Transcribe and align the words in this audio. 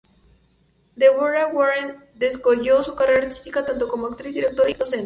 Deborah 0.95 1.49
Warren 1.53 2.05
descolló 2.15 2.83
su 2.83 2.95
carrera 2.95 3.19
artística 3.21 3.63
tanto 3.63 3.87
como 3.87 4.07
actriz, 4.07 4.33
directora 4.33 4.67
y 4.71 4.73
docente. 4.73 4.99